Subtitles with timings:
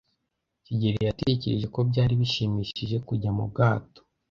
[0.65, 4.01] kigeli yatekereje ko byari bishimishije kujya mu bwato.